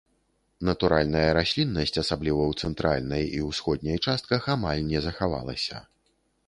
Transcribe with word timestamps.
Натуральная 0.69 1.27
расліннасць, 1.37 1.93
асабліва 2.03 2.41
ў 2.47 2.53
цэнтральнай 2.65 3.23
і 3.39 3.45
ўсходняй 3.51 3.97
частках, 4.09 4.41
амаль 4.57 4.81
не 4.93 4.99
захавалася. 5.11 5.77